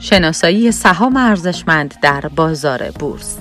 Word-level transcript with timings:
شناسایی 0.00 0.72
سهام 0.72 1.16
ارزشمند 1.16 1.94
در 2.02 2.20
بازار 2.20 2.90
بورس 2.90 3.38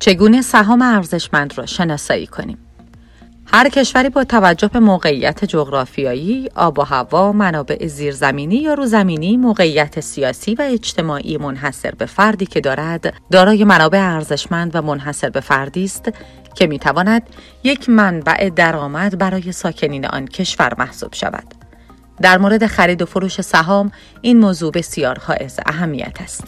چگونه 0.00 0.42
سهام 0.42 0.82
ارزشمند 0.82 1.58
را 1.58 1.66
شناسایی 1.66 2.26
کنیم 2.26 2.58
هر 3.46 3.68
کشوری 3.68 4.08
با 4.08 4.24
توجه 4.24 4.68
به 4.68 4.80
موقعیت 4.80 5.44
جغرافیایی، 5.44 6.48
آب 6.54 6.78
و 6.78 6.82
هوا، 6.82 7.32
منابع 7.32 7.86
زیرزمینی 7.86 8.56
یا 8.56 8.74
روزمینی، 8.74 9.36
موقعیت 9.36 10.00
سیاسی 10.00 10.54
و 10.54 10.62
اجتماعی 10.62 11.36
منحصر 11.36 11.90
به 11.90 12.06
فردی 12.06 12.46
که 12.46 12.60
دارد، 12.60 13.14
دارای 13.30 13.64
منابع 13.64 13.98
ارزشمند 13.98 14.76
و 14.76 14.82
منحصر 14.82 15.30
به 15.30 15.40
فردی 15.40 15.84
است 15.84 16.12
که 16.54 16.66
می‌تواند 16.66 17.22
یک 17.64 17.88
منبع 17.88 18.50
درآمد 18.50 19.18
برای 19.18 19.52
ساکنین 19.52 20.06
آن 20.06 20.26
کشور 20.26 20.74
محسوب 20.78 21.14
شود. 21.14 21.59
در 22.22 22.38
مورد 22.38 22.66
خرید 22.66 23.02
و 23.02 23.06
فروش 23.06 23.40
سهام 23.40 23.92
این 24.20 24.38
موضوع 24.38 24.72
بسیار 24.72 25.18
حائز 25.18 25.60
اهمیت 25.66 26.20
است. 26.20 26.44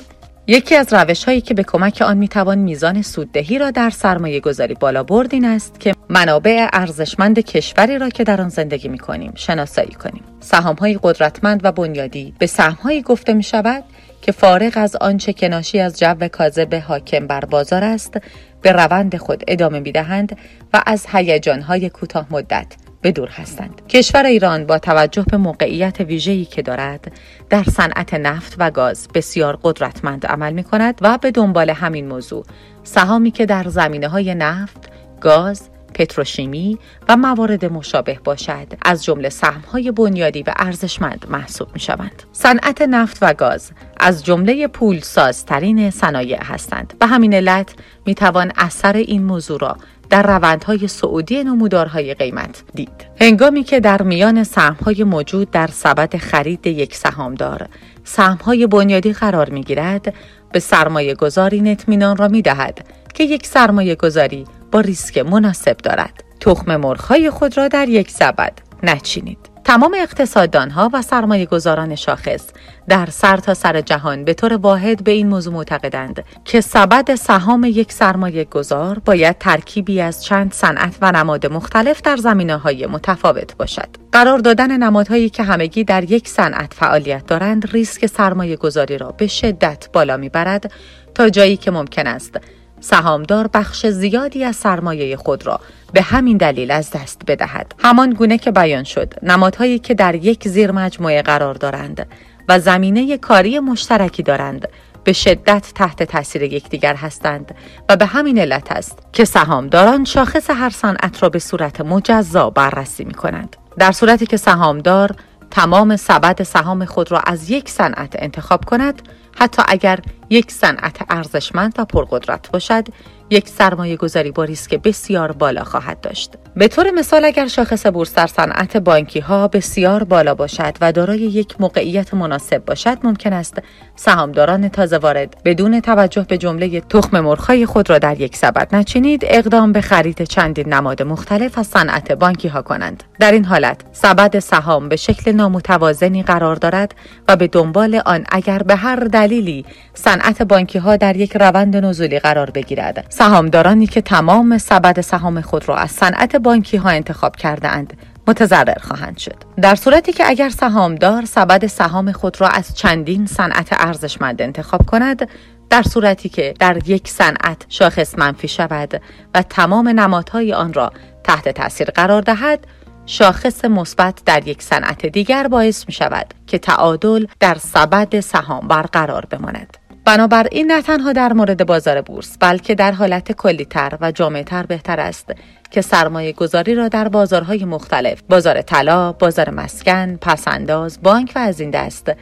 یکی 0.47 0.75
از 0.75 0.93
روش 0.93 1.25
هایی 1.25 1.41
که 1.41 1.55
به 1.55 1.63
کمک 1.63 2.03
آن 2.03 2.19
می‌توان 2.19 2.59
میزان 2.59 3.03
سوددهی 3.03 3.59
را 3.59 3.71
در 3.71 3.91
سرمایه 3.91 4.41
گذاری 4.41 4.75
بالا 4.75 5.03
برد 5.03 5.35
این 5.35 5.45
است 5.45 5.81
که 5.81 5.95
منابع 6.09 6.69
ارزشمند 6.73 7.39
کشوری 7.39 7.99
را 7.99 8.09
که 8.09 8.25
در 8.25 8.41
آن 8.41 8.49
زندگی 8.49 8.89
می 8.89 8.99
کنیم 8.99 9.33
شناسایی 9.35 9.93
کنیم. 9.93 10.23
سهام 10.41 10.77
های 10.77 10.99
قدرتمند 11.03 11.61
و 11.65 11.73
بنیادی 11.73 12.35
به 12.39 12.47
سهم 12.47 12.79
هایی 12.83 13.03
گفته 13.03 13.35
می 13.35 13.43
شود 13.43 13.85
که 14.23 14.33
فارغ 14.33 14.73
از 14.75 14.97
آنچه 14.97 15.33
که 15.33 15.49
ناشی 15.49 15.81
از 15.81 15.99
جو 15.99 16.29
کاذب 16.29 16.75
حاکم 16.75 17.27
بر 17.27 17.45
بازار 17.45 17.85
است 17.85 18.19
به 18.63 18.73
روند 18.73 19.17
خود 19.17 19.45
ادامه 19.49 19.81
می 19.81 19.93
دهند 19.93 20.37
و 20.75 20.83
از 20.87 21.07
هیجان 21.13 21.61
های 21.61 21.91
کوتاه 21.91 22.27
مدت 22.31 22.67
به 23.03 23.13
دور 23.13 23.29
هستند. 23.29 23.83
کشور 23.89 24.27
ایران 24.27 24.67
با 24.67 24.79
توجه 24.79 25.25
به 25.31 25.37
موقعیت 25.37 26.01
ویژه‌ای 26.01 26.45
که 26.45 26.63
دارد 26.63 27.13
در 27.51 27.63
صنعت 27.63 28.15
نفت 28.15 28.55
و 28.59 28.71
گاز 28.71 29.09
بسیار 29.15 29.59
قدرتمند 29.63 30.27
عمل 30.27 30.53
می 30.53 30.65
کند 30.65 30.99
و 31.01 31.19
به 31.19 31.31
دنبال 31.31 31.71
همین 31.71 32.09
موضوع 32.09 32.45
سهامی 32.83 33.31
که 33.31 33.47
در 33.47 33.69
زمینه 33.69 34.09
های 34.09 34.35
نفت، 34.35 34.89
گاز، 35.21 35.69
پتروشیمی 35.95 36.79
و 37.09 37.17
موارد 37.17 37.65
مشابه 37.65 38.19
باشد 38.25 38.67
از 38.83 39.05
جمله 39.05 39.31
های 39.73 39.91
بنیادی 39.91 40.43
و 40.43 40.55
ارزشمند 40.57 41.27
محسوب 41.31 41.69
می 41.75 41.81
شوند. 41.81 42.23
صنعت 42.33 42.83
نفت 42.83 43.19
و 43.23 43.35
گاز 43.35 43.73
از 44.01 44.25
جمله 44.25 44.67
پول 44.67 45.01
سازترین 45.01 45.91
صنایع 45.91 46.45
هستند. 46.45 46.95
به 46.99 47.07
همین 47.07 47.35
علت 47.35 47.75
می 48.07 48.15
توان 48.15 48.53
اثر 48.57 48.97
این 48.97 49.25
موضوع 49.25 49.59
را 49.61 49.77
در 50.13 50.23
روندهای 50.23 50.89
سعودی 50.89 51.45
نمودارهای 51.45 52.15
قیمت 52.15 52.63
دید. 52.75 53.07
هنگامی 53.21 53.63
که 53.65 53.81
در 53.81 54.03
میان 54.03 54.45
سهمهای 54.45 55.05
موجود 55.05 55.51
در 55.51 55.67
سبد 55.67 56.17
خرید 56.17 56.67
یک 56.67 56.97
سهامدار 56.97 57.69
سهمهای 58.05 58.67
بنیادی 58.67 59.13
قرار 59.13 59.51
می 59.51 59.63
گیرد 59.63 60.15
به 60.53 60.61
سرمایه 60.61 61.15
گذاری 61.15 61.71
اطمینان 61.71 62.17
را 62.17 62.29
می 62.29 62.43
دهد 62.43 62.87
که 63.15 63.25
یک 63.25 63.47
سرمایه 63.47 63.95
گذاری 63.95 64.45
با 64.73 64.81
ریسک 64.81 65.19
مناسب 65.19 65.77
دارد. 65.77 66.25
تخم 66.41 66.77
مرغهای 66.77 67.31
خود 67.31 67.57
را 67.57 67.69
در 67.69 67.89
یک 67.89 68.11
سبد 68.11 68.53
نچینید. 68.83 69.52
تمام 69.65 69.97
اقتصاددانها 69.99 70.91
و 70.93 71.03
سرمایه 71.03 71.47
گذاران 71.47 71.95
شاخص 71.95 72.45
در 72.89 73.07
سرتاسر 73.07 73.73
سر 73.73 73.81
جهان 73.81 74.25
به 74.25 74.35
طور 74.35 74.53
واحد 74.53 75.05
به 75.05 75.11
این 75.11 75.29
موضوع 75.29 75.55
معتقدند 75.55 76.25
که 76.45 76.61
سبد 76.61 77.15
سهام 77.15 77.65
یک 77.65 77.93
سرمایه 77.93 78.45
گذار 78.45 78.99
باید 78.99 79.39
ترکیبی 79.39 80.01
از 80.01 80.25
چند 80.25 80.53
صنعت 80.53 80.97
و 81.01 81.13
نماد 81.13 81.53
مختلف 81.53 82.03
در 82.03 82.17
زمینه 82.17 82.57
های 82.57 82.87
متفاوت 82.87 83.57
باشد. 83.57 83.89
قرار 84.13 84.39
دادن 84.39 84.77
نمادهایی 84.77 85.31
که 85.31 85.43
همگی 85.43 85.85
در 85.85 86.11
یک 86.11 86.29
صنعت 86.29 86.75
فعالیت 86.75 87.27
دارند 87.27 87.71
ریسک 87.73 88.07
سرمایه 88.07 88.57
گذاری 88.57 88.99
را 88.99 89.11
به 89.11 89.27
شدت 89.27 89.89
بالا 89.93 90.17
می‌برد 90.17 90.73
تا 91.15 91.29
جایی 91.29 91.57
که 91.57 91.71
ممکن 91.71 92.07
است 92.07 92.39
سهامدار 92.83 93.49
بخش 93.55 93.87
زیادی 93.87 94.45
از 94.45 94.57
سرمایه 94.57 95.17
خود 95.17 95.47
را 95.47 95.61
به 95.93 96.03
همین 96.03 96.37
دلیل 96.37 96.71
از 96.71 96.91
دست 96.91 97.23
بدهد 97.27 97.75
همان 97.79 98.11
گونه 98.11 98.39
که 98.39 98.51
بیان 98.51 98.85
شد 98.85 99.15
نمادهایی 99.23 99.79
که 99.79 99.95
در 99.95 100.15
یک 100.15 100.49
زیر 100.49 100.73
مجموعه 100.73 101.23
قرار 101.23 101.55
دارند 101.55 102.07
و 102.49 102.59
زمینه 102.59 103.19
کاری 103.19 103.59
مشترکی 103.59 104.23
دارند 104.23 104.69
به 105.05 105.13
شدت 105.13 105.73
تحت 105.75 106.03
تاثیر 106.03 106.43
یکدیگر 106.43 106.95
هستند 106.95 107.55
و 107.89 107.97
به 107.97 108.07
همین 108.07 108.39
علت 108.39 108.73
است 108.73 108.99
که 109.13 109.25
سهامداران 109.25 110.05
شاخص 110.05 110.51
هر 110.51 110.71
صنعت 110.71 111.23
را 111.23 111.29
به 111.29 111.39
صورت 111.39 111.81
مجزا 111.81 112.51
بررسی 112.51 113.05
می 113.05 113.15
کنند. 113.15 113.57
در 113.79 113.93
صورتی 113.93 114.27
که 114.27 114.37
سهامدار 114.37 115.17
تمام 115.53 115.97
سبد 115.97 116.43
سهام 116.43 116.85
خود 116.85 117.13
را 117.13 117.19
از 117.19 117.51
یک 117.51 117.69
صنعت 117.69 118.13
انتخاب 118.19 118.65
کند 118.65 119.03
حتی 119.39 119.63
اگر 119.69 120.01
یک 120.31 120.53
صنعت 120.53 120.97
ارزشمند 121.11 121.75
و 121.79 121.85
پرقدرت 121.85 122.51
باشد 122.51 122.89
یک 123.33 123.49
سرمایه 123.49 123.97
گذاری 123.97 124.31
با 124.31 124.45
ریسک 124.45 124.75
بسیار 124.75 125.33
بالا 125.33 125.65
خواهد 125.65 126.01
داشت. 126.01 126.33
به 126.57 126.69
طور 126.69 126.91
مثال 126.91 127.25
اگر 127.25 127.47
شاخص 127.47 127.87
بورس 127.87 128.15
در 128.15 128.27
صنعت 128.27 128.77
بانکی 128.77 129.21
ها 129.21 129.49
بسیار 129.49 130.05
بالا 130.05 130.35
باشد 130.35 130.77
و 130.81 130.93
دارای 130.93 131.19
یک 131.19 131.61
موقعیت 131.61 132.15
مناسب 132.15 132.65
باشد 132.65 132.99
ممکن 133.03 133.33
است 133.33 133.59
سهامداران 133.97 134.69
تازه 134.69 134.99
وارد 134.99 135.37
بدون 135.45 135.81
توجه 135.81 136.27
به 136.29 136.39
جمله 136.39 136.81
تخم 136.81 137.21
مرغهای 137.21 137.67
خود 137.67 137.91
را 137.91 137.99
در 137.99 138.21
یک 138.21 138.37
سبد 138.37 138.75
نچینید 138.75 139.23
اقدام 139.25 139.73
به 139.73 139.81
خرید 139.81 140.23
چندین 140.23 140.75
نماد 140.75 141.03
مختلف 141.03 141.59
از 141.59 141.67
صنعت 141.67 142.13
بانکی 142.13 142.49
ها 142.49 142.63
کنند. 142.63 143.05
در 143.21 143.33
این 143.33 143.45
حالت 143.45 143.81
سبد 143.93 144.39
سهام 144.39 144.89
به 144.89 144.97
شکل 144.97 145.33
نامتوازنی 145.33 146.23
قرار 146.23 146.57
دارد 146.57 146.95
و 147.29 147.37
به 147.37 147.47
دنبال 147.47 148.03
آن 148.07 148.25
اگر 148.33 148.59
به 148.59 148.77
هر 148.77 148.97
دلیلی 148.97 149.65
صنعت 149.95 150.43
بانکی 150.43 150.79
ها 150.79 150.97
در 150.97 151.17
یک 151.17 151.37
روند 151.37 151.77
نزولی 151.77 152.19
قرار 152.19 152.51
بگیرد 152.51 153.07
سهامدارانی 153.23 153.87
که 153.87 154.01
تمام 154.01 154.59
سبد 154.59 155.01
سهام 155.01 155.41
خود 155.41 155.69
را 155.69 155.77
از 155.77 155.91
صنعت 155.91 156.37
بانکی 156.37 156.77
ها 156.77 156.89
انتخاب 156.89 157.37
کرده 157.37 157.69
اند 157.69 157.93
متضرر 158.29 158.79
خواهند 158.79 159.19
شد. 159.19 159.37
در 159.63 159.75
صورتی 159.75 160.13
که 160.13 160.25
اگر 160.29 160.49
سهامدار 160.49 161.25
سبد 161.25 161.67
سهام 161.67 162.13
خود 162.13 162.41
را 162.41 162.49
از 162.49 162.77
چندین 162.77 163.27
صنعت 163.27 163.69
ارزشمند 163.71 164.43
انتخاب 164.43 164.87
کند 164.87 165.29
در 165.71 165.83
صورتی 165.83 166.29
که 166.29 166.55
در 166.59 166.89
یک 166.89 167.09
صنعت 167.09 167.67
شاخص 167.69 168.19
منفی 168.19 168.49
شود 168.49 169.03
و 169.35 169.43
تمام 169.43 169.89
نمادهای 169.89 170.53
آن 170.53 170.73
را 170.73 170.93
تحت 171.25 171.49
تاثیر 171.49 171.91
قرار 171.91 172.23
دهد 172.23 172.67
شاخص 173.07 173.65
مثبت 173.65 174.23
در 174.25 174.49
یک 174.49 174.63
صنعت 174.63 175.07
دیگر 175.07 175.49
باعث 175.49 175.85
می 175.87 175.93
شود 175.93 176.35
که 176.47 176.59
تعادل 176.59 177.27
در 177.41 177.55
سبد 177.55 178.21
سهام 178.21 178.69
برقرار 178.69 179.27
بماند. 179.27 179.82
بنابراین 180.05 180.73
نه 180.73 180.83
تنها 180.83 181.13
در 181.13 181.33
مورد 181.33 181.67
بازار 181.67 182.01
بورس 182.01 182.37
بلکه 182.41 182.75
در 182.75 182.93
حالت 182.93 183.33
کلیتر 183.33 183.99
و 184.01 184.13
جامعتر 184.13 184.67
بهتر 184.67 185.01
است 185.01 185.33
که 185.71 185.81
سرمایه 185.81 186.33
گذاری 186.33 186.75
را 186.75 186.89
در 186.89 187.09
بازارهای 187.09 187.65
مختلف 187.65 188.23
بازار 188.29 188.63
طلا، 188.63 189.13
بازار 189.13 189.51
مسکن، 189.51 190.17
پسنداز، 190.17 191.03
بانک 191.03 191.33
و 191.35 191.39
از 191.39 191.61
این 191.61 191.71
دست 191.71 192.13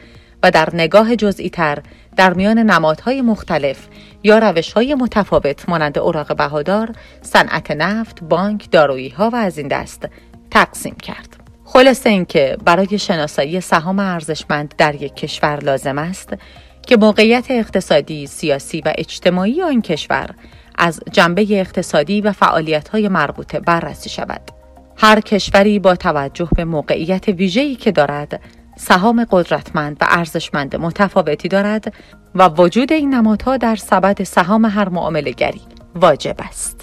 و 0.43 0.51
در 0.51 0.69
نگاه 0.73 1.15
جزئی 1.15 1.49
تر 1.49 1.77
در 2.17 2.33
میان 2.33 2.57
نمادهای 2.57 3.21
مختلف 3.21 3.87
یا 4.23 4.39
روشهای 4.39 4.95
متفاوت 4.95 5.69
مانند 5.69 5.99
اوراق 5.99 6.35
بهادار، 6.35 6.91
صنعت 7.21 7.71
نفت، 7.71 8.23
بانک، 8.23 8.71
دارویی 8.71 9.09
ها 9.09 9.29
و 9.29 9.35
از 9.35 9.57
این 9.57 9.67
دست 9.67 10.07
تقسیم 10.51 10.95
کرد. 10.95 11.37
خلاصه 11.65 12.09
اینکه 12.09 12.57
برای 12.65 12.99
شناسایی 12.99 13.61
سهام 13.61 13.99
ارزشمند 13.99 14.73
در 14.77 14.95
یک 14.95 15.15
کشور 15.15 15.59
لازم 15.63 15.97
است 15.97 16.33
که 16.87 16.97
موقعیت 16.97 17.45
اقتصادی، 17.49 18.27
سیاسی 18.27 18.81
و 18.81 18.93
اجتماعی 18.97 19.61
آن 19.61 19.81
کشور 19.81 20.29
از 20.77 20.99
جنبه 21.11 21.47
اقتصادی 21.59 22.21
و 22.21 22.31
فعالیت‌های 22.31 23.07
مربوطه 23.07 23.59
بررسی 23.59 24.09
شود. 24.09 24.41
هر 24.97 25.19
کشوری 25.19 25.79
با 25.79 25.95
توجه 25.95 26.49
به 26.55 26.65
موقعیت 26.65 27.27
ویژه‌ای 27.27 27.75
که 27.75 27.91
دارد، 27.91 28.41
سهام 28.77 29.27
قدرتمند 29.31 29.97
و 30.01 30.05
ارزشمند 30.09 30.75
متفاوتی 30.75 31.47
دارد 31.47 31.93
و 32.35 32.47
وجود 32.47 32.93
این 32.93 33.13
نمادها 33.13 33.57
در 33.57 33.75
سبد 33.75 34.23
سهام 34.23 34.65
هر 34.65 34.89
معامله 34.89 35.31
گری 35.31 35.61
واجب 35.95 36.35
است. 36.39 36.80